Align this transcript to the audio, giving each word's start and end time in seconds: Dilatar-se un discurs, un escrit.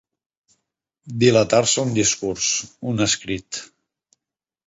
Dilatar-se 1.23 1.83
un 1.83 1.93
discurs, 1.99 2.49
un 2.93 3.07
escrit. 3.09 3.61